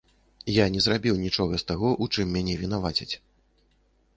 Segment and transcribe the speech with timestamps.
[0.53, 3.11] Я не зрабіў нічога з таго, у чым мяне вінавацяць.